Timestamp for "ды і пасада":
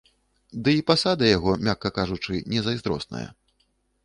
0.67-1.29